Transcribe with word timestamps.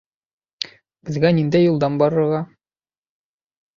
Беҙгә 1.09 1.31
ниндәй 1.39 1.67
юлдан 1.67 1.99
барырға? 2.03 2.41